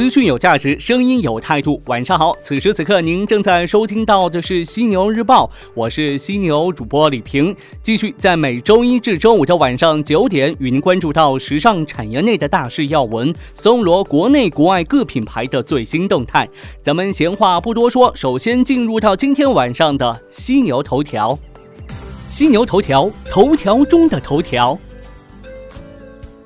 [0.00, 1.82] 资讯有价值，声音有态度。
[1.84, 16.48] 晚上好，此时此刻您正在收听到的是犀牛日报，我是犀牛主播李平，继续在每周一至周五的晚上九点与您关注到时尚产业内的大事要闻，搜罗国内国外各品牌的最新动态。
[16.82, 21.38] 咱们闲话不多说，首先进入到今天晚上的犀牛头条。
[22.26, 24.78] 犀牛头条，头条中的头条。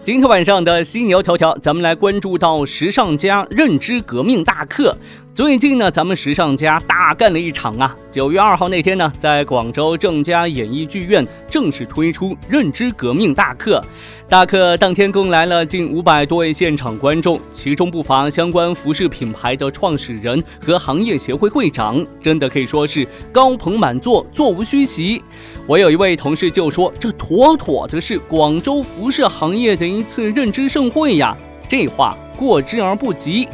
[0.04, 4.94] 今天晚上的犀牛头条，咱们来关注到时尚家认知革命大课。
[5.32, 7.96] 最近呢，咱们时尚家大干了一场啊！
[8.08, 13.82] 九月二号那天呢，在广州正佳演艺剧院正式推出认知革命大课。
[14.28, 25.20] 大课当天共来了近五百多位现场观众，其中不乏相关服饰品牌的创始人和行业协会会长，真的可以说是高朋满座，座无虚席。
[25.66, 31.37] 我有一位同事就说：“这妥妥的是广州服饰行业的一次认知盛会呀！”
[31.69, 33.48] 这话过之而不及。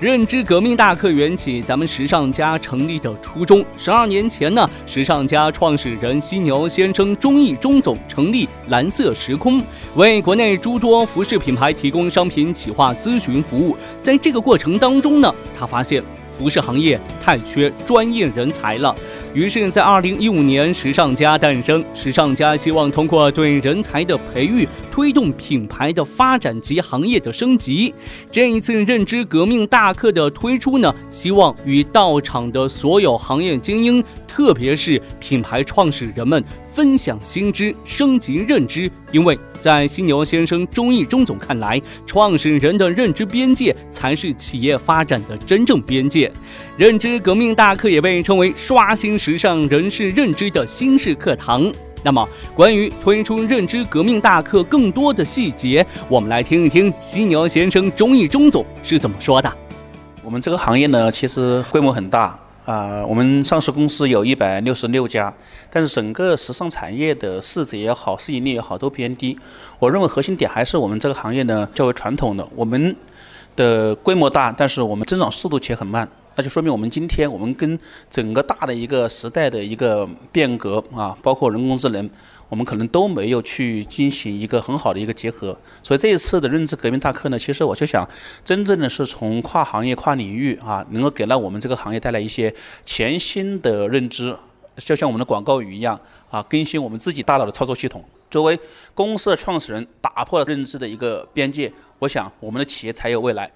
[0.00, 3.64] 认知革命大课缘起，咱们时尚家成立的初衷。
[3.78, 9.62] 十二年前呢，时尚家创始人犀牛先生钟毅钟总成立蓝色时空，
[9.94, 13.76] 为国内诸多服饰品牌提供商品企划咨询服务。
[14.02, 16.02] 在这个过程当中呢，他发现
[16.38, 18.94] 服饰行业太缺专业人才了。
[19.32, 21.84] 于是，在二零一五年，时尚家诞生。
[21.92, 27.92] 时尚家希望通过对人才的培育，推动品牌的发展及行业的升级。
[28.30, 36.42] 这一次认知革命大课的推出呢，希望与到场的所有行业精英，特别是品牌创始人们。
[36.72, 38.90] 分享新知，升级认知。
[39.12, 46.30] 因为在犀牛先生钟毅钟总看来，创始人的认知边界才是企业发展的真正边界。
[46.76, 51.72] 认知革命大课也被称为刷新时尚人士认知的新式课堂。
[52.02, 59.50] 那么，关于推出认知革命大课更多的细节，我们来听一听犀牛先生钟毅钟总是怎么说的。
[60.22, 62.38] 我们这个行业呢，其实规模很大。
[62.64, 65.32] 啊，我们上市公司有一百六十六家，
[65.70, 69.38] 但是整个时尚产业的市值也好，市盈率也好，都偏低。
[69.78, 72.96] 我认为核心点还是我们这个行业呢较为传统的，我们
[73.54, 76.08] 的规模大，但是我们增长速度却很慢。
[76.36, 77.78] 那就说明我们今天我们跟
[78.10, 82.08] 整个大的一个时代的一个变革啊，包括人工智能，
[82.48, 85.56] 我们可能都没有去进行一个很好的一个结合。
[85.82, 88.08] 所以这一次的认知革命大课呢，其实我就想，
[88.44, 94.36] 真正的是从跨行业、跨领域啊，能够给到我们这个行业带来一些全新的认知，
[94.76, 95.98] 就像我们的广告语一样
[96.30, 98.04] 啊，更新我们自己大脑的操作系统。
[98.30, 98.58] 作为
[98.94, 103.50] 公司的创始人，打破了认知的一个边界，我想我们的企业才有未来。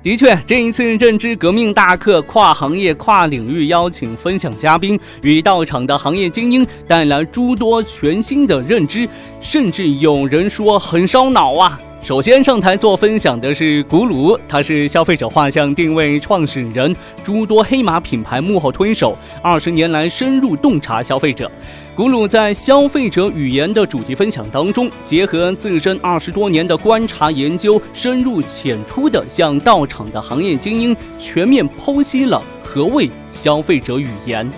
[0.00, 9.08] 的确，这一次认知革命大课，跨行业、跨领域邀请分享嘉宾与到场的行业精英，带来诸多全新的认知，
[9.40, 11.80] 甚至有人说很烧脑啊。
[12.00, 16.94] 首先上台做分享的是古鲁，他是消费者画像定位创始人，
[17.24, 21.50] 诸多黑马品牌幕后推手，二十年来深入洞察消费者。
[21.96, 34.48] 古鲁在消费者语言的主题分享当中，结合自身二十多年的观察研究，深入浅出的向到场的行业精英全面剖析了何谓消费者语言。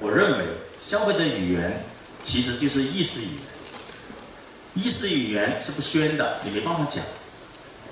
[0.00, 0.44] 我认为
[0.78, 1.84] 消费者语言
[2.22, 3.53] 其实就是意识语言。
[4.74, 7.02] 意识语言是不宣的，你没办法讲。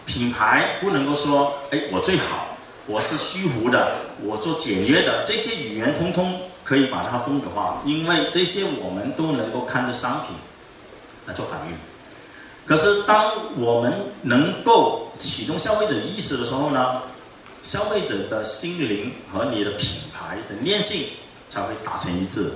[0.05, 2.57] 品牌不能够说，哎，我最好，
[2.87, 10.35] 我是虚无的，我做简约的，这些语言通通可以把它风格化，因为这些我们都能够看着商品
[11.27, 11.77] 来做反应。
[12.67, 17.03] 可是当我们能够启动消费者意识的时候呢，
[17.63, 21.07] 消费者的心灵和你的品牌的粘性
[21.49, 22.53] 才会达成一致。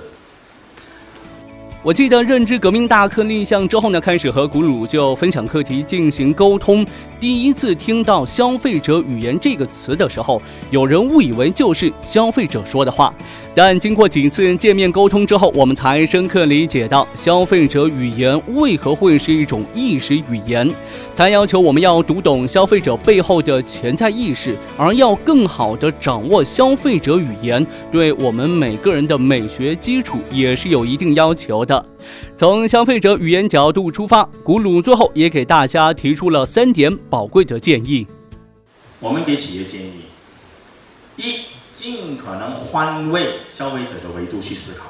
[1.87, 6.85] 我记得认知革命大课立项之后呢，开始和古鲁就分享课题进行沟通。
[7.19, 10.39] 第一次听到“消费者语言”这个词的时候，
[10.69, 13.11] 有人误以为就是消费者说的话。
[13.55, 20.69] 但经过几次见面沟通之后，我们才深刻理解到消费者语言为何会是一种意识语言。
[21.15, 31.83] 它要求我们要读懂消费者背后的潜在意识，而要更好地掌握消费者语言，对我们每个人的美学基础也是有一定要求的。
[32.35, 38.05] 从消费者语言角度出发，古鲁最后也给大家提出了三点宝贵的建议。
[38.99, 40.01] 我们给企业建议：
[41.17, 41.35] 一。
[41.69, 44.87] 尽可能换位消费者的维度去思考。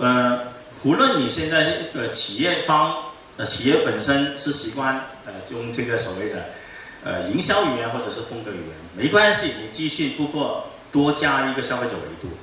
[0.00, 0.40] 呃，
[0.82, 2.92] 无论你现在是呃企业方，
[3.36, 6.46] 呃企业本身是习惯呃用这个所谓的
[7.04, 12.34] 呃营销语言或者是风格语言，没关系，你继续不过多加一个消费者维度。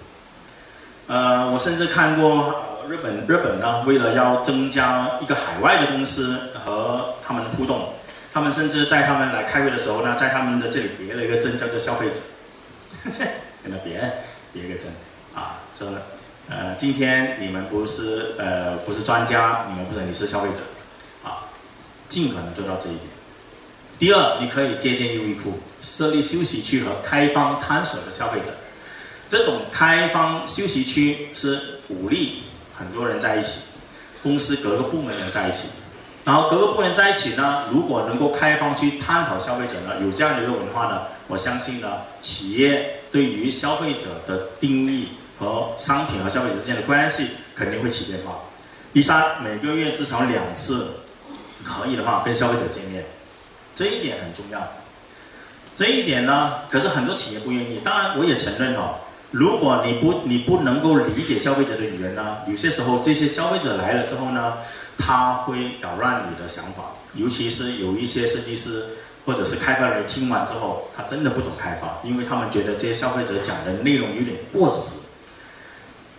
[1.08, 7.94] 呃，我甚至看过日本日本呢，为了要增加一个海外的公司和他们的互动，
[8.34, 12.20] 他们甚至在他们来开会的时候呢，在他们的这里别了一个证叫做消费者，
[13.64, 14.14] 给他别
[14.52, 14.92] 别一个证
[15.36, 16.02] 啊，真的。
[16.50, 20.64] 呃，今天你们不是呃不是专家，你们不是你是消费者，
[21.24, 21.46] 啊，
[22.08, 23.04] 尽可能做到这一点。
[24.00, 28.52] 第二，你可以借鉴优衣库，设立休息区和开放探索的消费者。
[29.30, 32.46] 这种开放休息区是鼓励
[32.80, 33.64] 很多人在一起，
[34.24, 35.68] 公司各个部门人在一起，
[36.24, 45.10] 然后各个部门在一起呢，如果能够开放去探讨消费者呢，有这样的一个文化呢，我相信呢，企业对于消费者的定义。
[45.40, 48.42] 和商品和消费者之间的关系肯定会起变化。
[48.92, 50.96] 第三，每个月至少两次，
[51.64, 53.06] 可以的话跟消费者见面，
[53.74, 54.60] 这一点很重要。
[55.74, 57.80] 这一点呢，可是很多企业不愿意。
[57.82, 58.96] 当然，我也承认哦，
[59.32, 64.58] 如果你不你不能够理解消费者的语言呢，有些时候这些消费者来了之后呢，
[64.98, 66.96] 他会扰乱你的想法。
[67.16, 68.86] 尤其是有一些设计师
[69.26, 75.10] 或者是开发人听完之后，他真的不懂开发，因为他们觉得这些消费者讲的内容有点过时。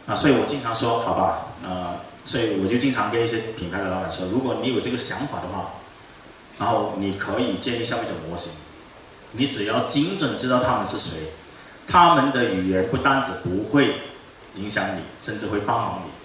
[0.07, 5.75] 啊，所以我经常说，好吧，呃，所以我就经常跟一些品牌的老板说，如果你有这个想法的话，
[6.59, 8.51] 然后你可以建立消费者模型，
[9.33, 11.19] 你只要精准知道他们是谁，
[11.91, 13.97] 他们的语言不单止不会
[14.55, 16.20] 影响你，甚至会帮忙你。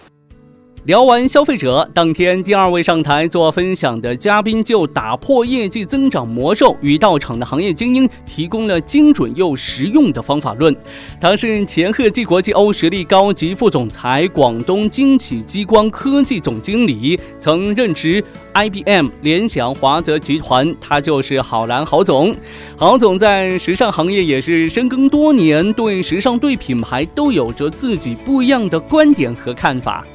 [0.86, 10.76] 聊完消费者，当天第二位上台做分享的嘉宾就打破业绩增长魔咒，与到场的行业精英提供了精准又实用的方法论。
[11.20, 18.24] 他是前赫技国际欧实力高级副总裁，广东惊启激光科技总经理，曾任职
[18.54, 20.72] IBM、联想、华泽集团。
[20.80, 22.36] 他就是郝兰郝总。
[22.78, 30.06] 郝总在时尚行业也是深耕多年，对时尚、对品牌都有着自己不一样的观点和看法。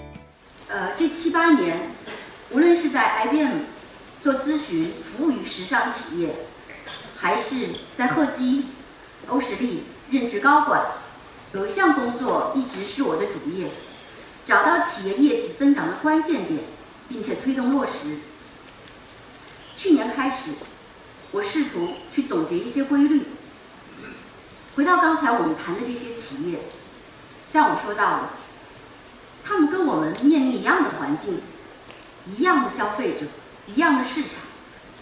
[0.73, 1.91] 呃，这七八年，
[2.51, 3.63] 无论是在 IBM
[4.21, 6.47] 做咨询服务于时尚企业，
[7.17, 8.67] 还是在赫基、
[9.27, 9.83] 欧时力
[10.13, 10.93] 任职高管，
[11.55, 13.73] 有一项工作一直是我的主业：
[14.45, 16.61] 找到企业业绩增长的关键点，
[17.09, 18.19] 并且推动落实。
[19.73, 20.53] 去年开始，
[21.33, 23.25] 我试图去总结一些规律。
[24.77, 26.61] 回到刚才我们谈的这些企业，
[27.45, 28.29] 像我说到的。
[29.51, 31.41] 他们跟我们面临一样的环境，
[32.25, 33.27] 一样的消费者，
[33.67, 34.39] 一样的市场，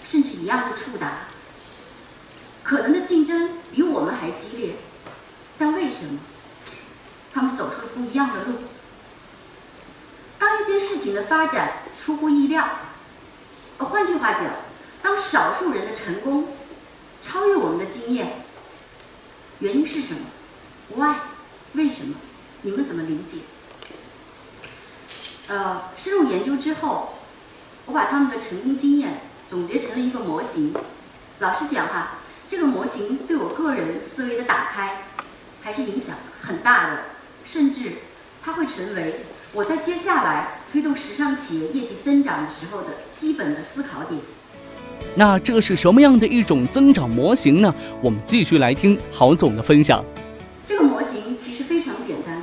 [0.02, 1.26] 甚至一样的触达。
[2.62, 4.76] 可能的竞争比我们还激烈，
[5.58, 6.20] 但为什么
[7.30, 8.54] 他们走出了不一样的路？
[10.38, 12.66] 当一件事情的发展出乎意料，
[13.76, 14.44] 呃，换句话讲，
[15.02, 16.48] 当少数人的成功
[17.20, 18.44] 超越我们的经验，
[19.58, 20.20] 原因是什么
[20.96, 21.16] ？Why？
[21.74, 22.14] 为什么？
[22.62, 23.40] 你们怎么理解？
[25.48, 27.14] 呃，深入研究之后，
[27.86, 30.74] 我把他们的成功经验总结成了一个模型。
[31.38, 35.04] 老实讲哈，这个模型对我个人思维的打开
[35.62, 36.98] 还是影响很大的，
[37.44, 37.92] 甚至
[38.42, 39.20] 它会成为
[39.54, 44.20] 我在接下来推动时尚企业业绩增长的时候的基本的思考点。
[45.14, 47.74] 那这是什么样的一种增长模型呢？
[48.02, 50.04] 我们继续来听郝总的分享。
[50.66, 52.42] 这个模型其实非常简单，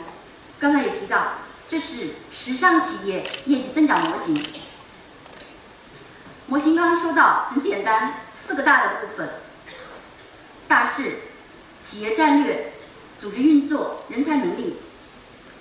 [0.57, 1.33] 刚才也提到。
[1.67, 4.37] 这是时尚企业业绩增长模型。
[6.47, 9.29] 模型刚刚说到很简单，四个大的部分：
[10.67, 11.19] 大势、
[11.79, 12.73] 企业战略、
[13.17, 14.75] 组织运作、人才能力。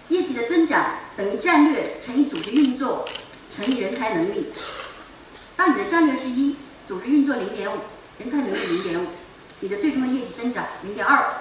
[0.08, 3.08] 业绩的增长等于战略乘以组织运作
[3.48, 4.48] 乘以人才能力。
[5.54, 7.78] 当你的战略是一，组织运作零点五，
[8.18, 9.06] 人才能力零点五，
[9.60, 11.36] 你的最终的业绩增长零点二。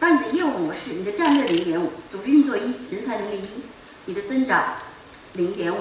[0.00, 3.62] 当你的业务模式，你的战略零点五，组织运作一，人才能力一。
[4.06, 4.62] 你的增长
[5.32, 5.80] 零点五。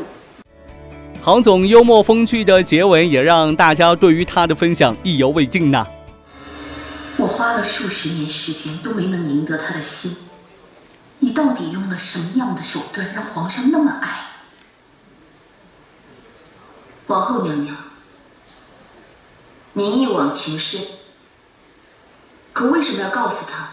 [1.22, 5.86] 郝总幽默风趣的结尾，也让大家对于他的分享意犹未尽呐。
[7.18, 10.16] 我花了数十年时间都没能赢得他的心，
[11.20, 14.30] 你到底用了什么样的手段让皇上那么爱？
[17.08, 17.76] 皇后娘娘，
[19.74, 20.82] 您一往情深，
[22.54, 23.70] 可为什么要告诉他？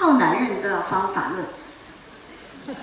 [0.00, 1.44] 靠男人都要方法论。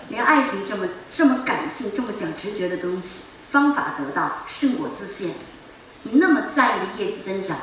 [0.10, 5.32] 连爱情这么这么感性、这么讲直觉的东西，方法得到胜果自现。
[6.04, 7.58] 你那么在意的业绩增长，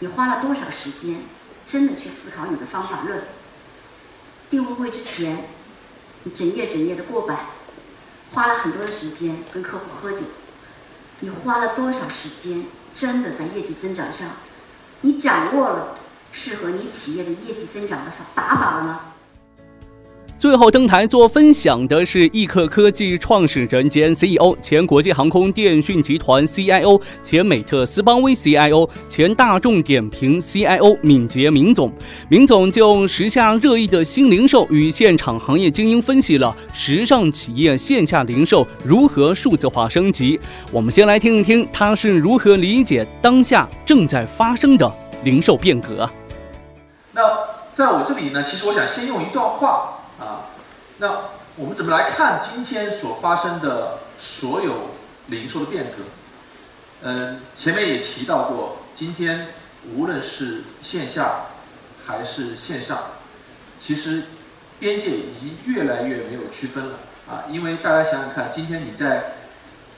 [0.00, 1.22] 你花了多少时间
[1.64, 3.22] 真的去思考你的方法论？
[4.50, 5.44] 订婚会之前，
[6.24, 7.46] 你整夜整夜的过百，
[8.32, 10.18] 花了很多的时间跟客户喝酒。
[11.20, 14.28] 你花了多少时间真的在业绩增长上？
[15.00, 15.98] 你掌握了
[16.32, 19.00] 适合你企业的业绩增长的打法了吗？
[20.38, 31.92] 最后登台做分享的是易客科技创始人兼 CEO、前国际航空电讯集团 CIO、前美特斯邦威 CIO、前大众点评 CIO 敏捷明总。
[32.28, 40.40] 明总就时下热议的新零售与现场行业精英分析了时尚企业线下零售如何数字化升级。
[40.72, 46.10] 我们先来听一听他是如何理解当下正在发生的零售变革。
[47.72, 49.98] 在我这里呢，其实我想先用一段话。
[50.20, 50.46] 啊，
[50.98, 54.90] 那我们怎么来看今天所发生的所有
[55.26, 56.04] 零售的变革？
[57.02, 59.48] 嗯，前面也提到过，今天
[59.96, 61.46] 无论是线下
[62.06, 62.98] 还是线上，
[63.80, 64.24] 其实
[64.78, 66.98] 边界已经越来越没有区分了
[67.28, 67.44] 啊！
[67.48, 69.32] 因为大家想想看，今天你在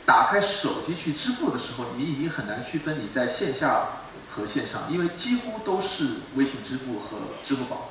[0.07, 3.89] 打开手机去支付的时候，你已经很难区分你在线下
[4.29, 7.91] 和线上，因为几乎都是微信支付和支付宝，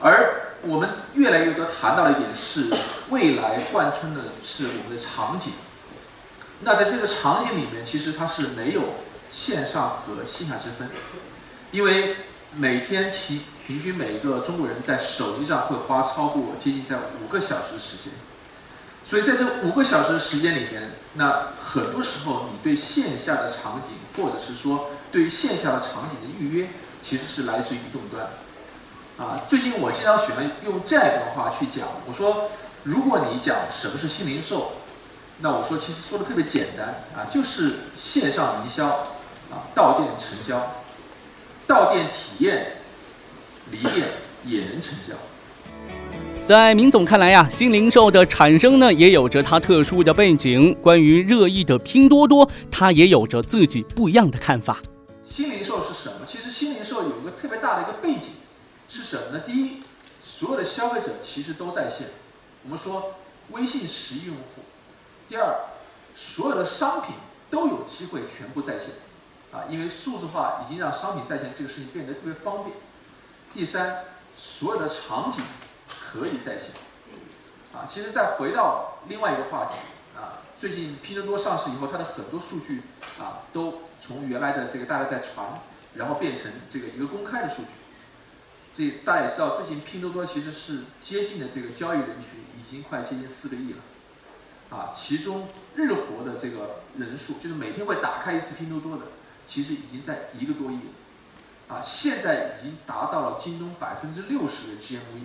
[0.00, 0.40] 而。
[0.66, 2.74] 我们越来越多谈到了一点是，
[3.10, 5.52] 未来贯穿的是我们的场景。
[6.60, 8.94] 那在这个场景里面，其实它是没有
[9.28, 10.88] 线上和线下之分，
[11.70, 12.16] 因为
[12.54, 18.14] 每天其平均每一个中国人在手机上会花超过接近在五个小时时间，
[19.04, 26.66] 所以在这五个小时的时间里面，那很多时候你对线下的场景，或者是说对于线下的场景的预约，
[27.00, 28.26] 其实是来自于移动端。
[29.16, 31.86] 啊，最近我经常喜欢用这样一段话去讲。
[32.04, 32.50] 我说，
[32.82, 34.72] 如果你讲什么是新零售，
[35.38, 38.88] 那我说其实说的特别简单啊，就是线上营销
[39.52, 40.82] 啊，到店成交，
[41.64, 42.72] 到店体验，
[43.70, 44.08] 离店
[44.44, 45.14] 也能成交。
[46.44, 50.76] 在明总看来呀，新零售的产生呢，也有着它特殊的背景。
[50.82, 54.82] 关于热议的拼多多，他也有着自己不一样的看法。
[55.24, 56.26] 新零售是什么？
[56.26, 58.32] 其实新零售有一个特别大的一个背景。
[58.86, 59.40] 是什么呢？
[59.40, 59.82] 第一，
[60.20, 62.06] 所有的消费者其实都在线，
[62.64, 63.14] 我们说
[63.48, 64.62] 微信十亿用户。
[65.26, 65.56] 第二，
[66.14, 67.14] 所有的商品
[67.50, 68.90] 都有机会全部在线，
[69.50, 72.76] 啊，因为数字化已经让商品在线这个事情变得特别方便。
[73.54, 74.04] 第三，
[74.34, 75.42] 所有的场景
[75.88, 76.74] 可以在线，
[77.72, 79.78] 啊，其实再回到另外一个话题，
[80.14, 82.82] 啊，最近拼多多上市以后，它的很多数据
[83.18, 85.62] 啊，都从原来的这个大家在传，
[85.94, 87.68] 然后变成这个一个公开的数据。
[88.70, 99.04] 这大家也知道，最近拼多多其实是接近的这个交易人群已经快接近四个亿了，啊，其中日活的这个人数，就是每天会打开一次拼多多的，
[99.46, 105.22] 其实已经在一个多亿了，啊，现在已经达到了京东百分之六十的 GMV，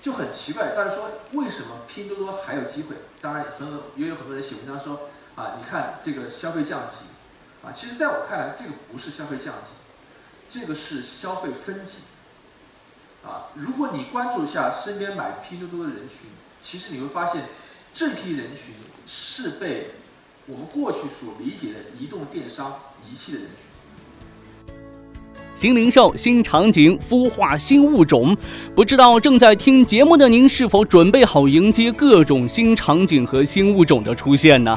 [0.00, 2.96] 就很奇怪，大家说为什么拼多多还有机会？
[3.20, 7.06] 当然，很也有很多人写文章说，啊，你看这个消费降级，
[7.64, 9.70] 啊，其实在我看来，这个不是消费降级，
[10.48, 12.02] 这个是消费分级。
[13.24, 16.28] 啊，如果你关注一下身边买拼多多的人群，
[16.60, 17.44] 其实你会发现，
[17.92, 18.74] 这批人群
[19.06, 19.92] 是被
[20.46, 24.74] 我们过去所理解的移动电商遗弃的人群。
[25.54, 28.36] 新零售、新场景、孵化新物种，
[28.74, 34.76] 不知道正在听节目的您是否准备好迎接各种新场景和新物种的出现呢？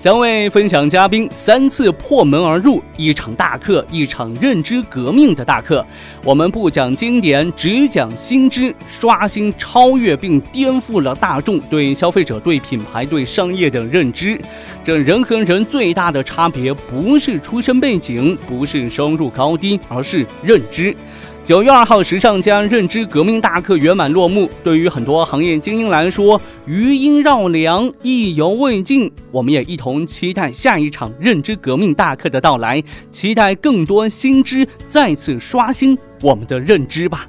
[0.00, 5.84] 将为分享嘉宾三次破门而入，一场大课，一场认知革命的大课。
[6.24, 14.40] 我们不讲经典，只讲新知，刷新、超越并颠覆了大众对消费者、对品牌、对商业的认知。
[14.82, 20.96] 这人和人最大的差别，不是出身背景，不是收入高低，而是认知。
[21.42, 24.48] 九月二号，时尚将认知革命大课圆满落幕。
[24.62, 29.10] 对于很多行业精英来说，余音绕梁，意犹未尽。
[29.32, 37.26] 我们也一同期待下一场认知革命大课的到来，期待更多新知再次刷新我们的认知吧。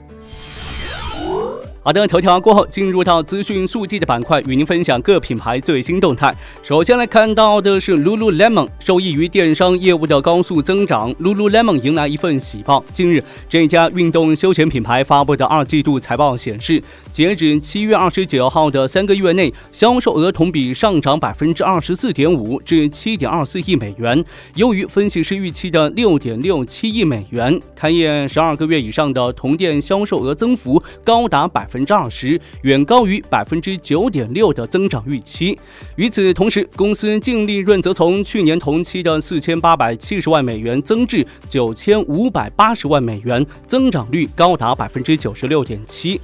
[1.83, 6.31] 好的，头条过后，进入到资讯速递的板块，与您分享各品牌最新动态。
[6.61, 12.85] 首先来看到的是 Lululemon，受益于电商业务的高速增长，Lululemon 迎来一份喜报。
[12.93, 16.79] 近日，这家运动休闲品牌发布的二季度财报显示，
[17.11, 24.23] 截止七月二十九号的三个月内，销售额同比上涨百分之二十四点五，至七点二四亿美元，
[24.53, 27.59] 优于分析师预期的六点六七亿美元。
[27.73, 31.67] 开业十二个月以上的同店销售额增幅高达百。
[31.71, 35.57] 分之二十，远高于百分之九点六的增长预期。
[35.95, 46.19] 与此同时，公司净利润则从去年同期的四千八百七十万美元增至九千五百八十万美元，增长率高达百分之九十六点七。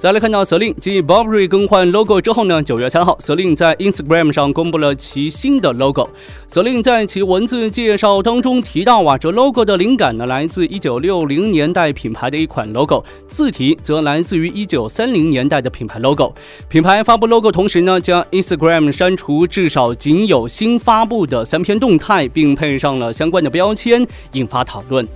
[0.00, 6.08] 再来看到 Celine 继 Burberry 更换 logo 之后呢，九月三号，Celine 在 Instagram 上公布了其新的 logo。
[6.50, 16.32] Celine 在其文字介绍当中提到啊，这 logo 的灵感呢来自一九六零年代品牌的一款 logo，字体则来自于一九三零年代的品牌 logo。
[16.70, 25.06] 品牌发布 logo 同时呢，将 Instagram 删除至少仅有新发布的三篇动态，并配上了相关的标签，引发讨论。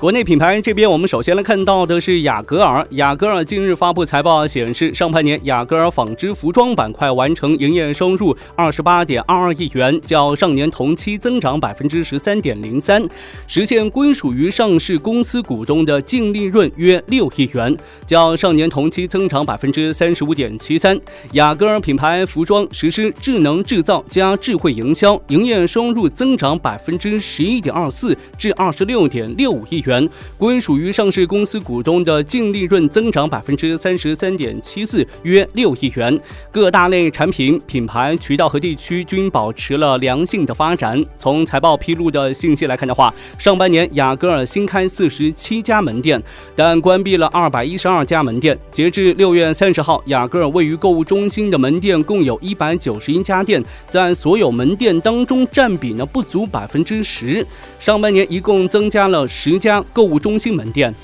[0.00, 2.86] 国内品牌这边，我们首先来看到的是雅戈尔。
[2.92, 13.06] 雅戈尔近日发布财报显示，上半年雅戈尔纺织服装板块完成营业收入二十八点二二亿元，较上年同期增长百分之十三点零三，
[13.46, 17.76] 实现归属于上市公司股东的净利润约六亿元，
[18.06, 20.98] 较上年同期增长百分之三十五点七三。
[21.32, 29.89] 雅戈尔品牌服装实施智能制造加智慧营销，营业收入增长百分之十一点二四至二十六点六五亿元。
[29.90, 36.18] 元，归属于上市公司股东的净利润增长百分之三十三点七四，约六亿元。
[36.52, 41.04] 各大类产品、品牌、渠道和地区均保持了良性的发展。
[41.18, 46.22] 从财报披露的信息来看的话，上半年雅戈尔新开四十七家门店，
[46.54, 48.56] 但关闭了二百一十二家门店。
[48.70, 57.44] 截至六月三十号，雅戈尔位于购物中心的门店共有一百九十一家店，在所有门店当中占比呢不足百分之十。
[57.80, 59.79] 上半年一共增加了十家。
[59.92, 60.94] 购物中心门店。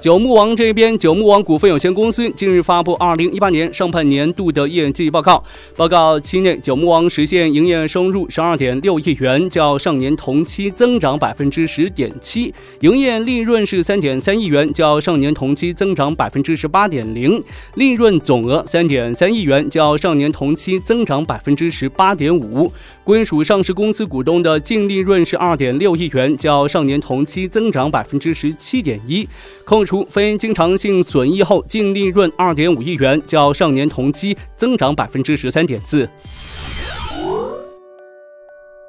[0.00, 5.44] 九牧王这边，九牧王股份有限公司近日发布二零一八年上半年度的业绩报告。
[5.76, 17.38] 报告期内，九牧王实现营业收入十二点六亿元，较上年同期增长百分之十点七；营业利润是三点三亿元，较上年同期增长百分之十八点零；
[17.74, 22.72] 利润总额三点三亿元，较上年同期增长百分之十八点五。
[23.04, 29.28] 归属上市公司股东的净利润是二点六亿元，较上年同期增长百分之十七点一。
[29.66, 36.08] 控除非经常性损益后，净利润二点五亿元，较上年同期增长百分之十三点四。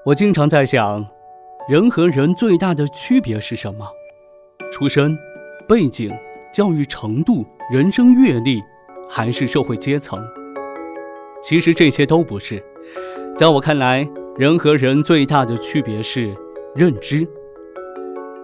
[0.06, 1.04] 我经常在想，
[1.68, 3.84] 人和人最大的区别是什么？
[4.72, 5.18] 出身、
[5.68, 6.14] 背景、
[6.54, 8.62] 教育程度、人生阅历，
[9.10, 10.24] 还是社会阶层？
[11.42, 12.64] 其实这些都不是。
[13.36, 16.32] 在我看来，人和人最大的区别是
[16.76, 17.28] 认知。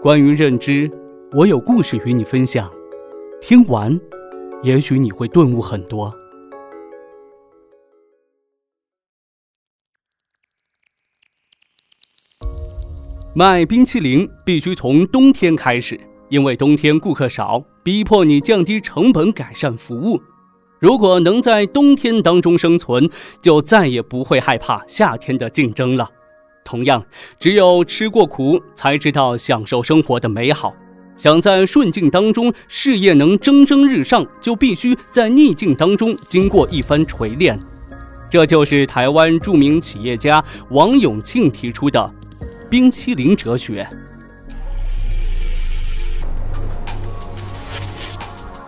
[0.02, 0.92] 关于认知。
[1.34, 2.72] 我有故事与你分享，
[3.42, 4.00] 听完，
[4.64, 6.14] 也许你会顿悟很多。
[13.36, 20.22] 卖冰淇淋必须从冬天开始，因为冬天顾客少，逼迫你降低成本，改善服务。
[20.80, 23.10] 如果能在冬天当中生存，
[23.42, 26.10] 就再也不会害怕夏天的竞争了。
[26.64, 27.06] 同样，
[27.38, 30.74] 只有吃过苦，才知道享受生活的美好。
[31.18, 37.60] 想在顺境当中事业能蒸蒸日上，就必须在逆境当中经过一番锤炼。
[38.30, 42.14] 这就是台湾著名企业家王永庆提出的
[42.70, 43.88] 冰淇淋哲学。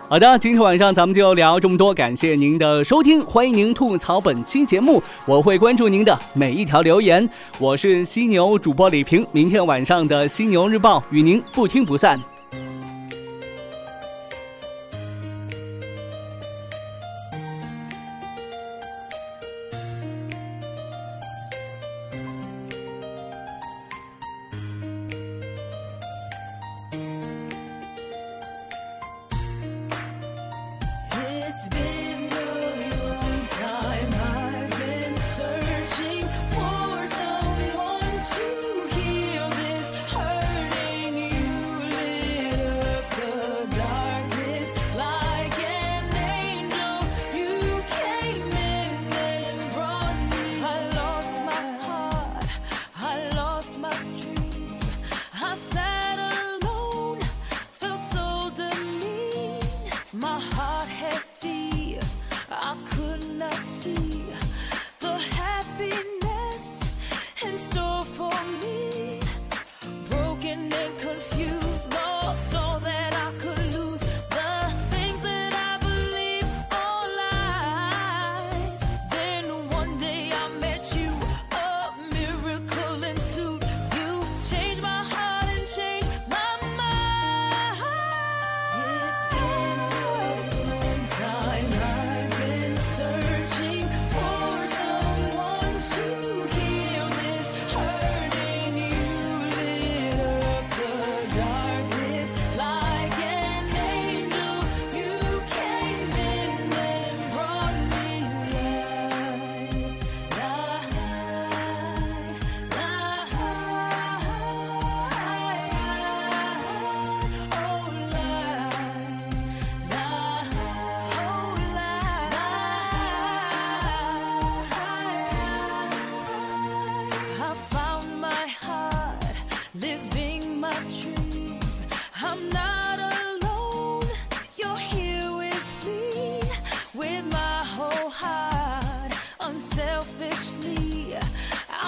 [0.08, 7.28] 好的，今天晚上咱们就聊这么多，感谢您的收听，欢迎您吐槽本期节目，我会关注您的每一条留言。
[7.60, 12.18] 我是犀牛主播李平，明天晚上的犀牛日报与您不听不散。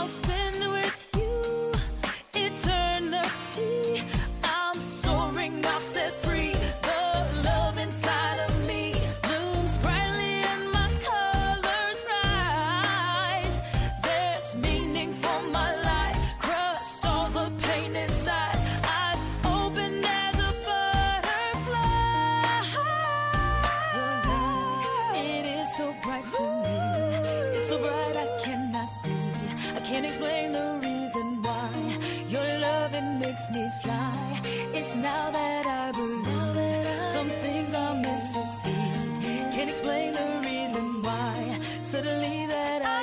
[0.03, 0.42] I'll spend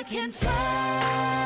[0.00, 1.39] I can fly.